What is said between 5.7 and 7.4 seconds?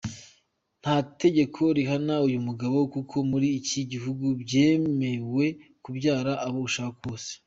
kubyara abo ushaka bose.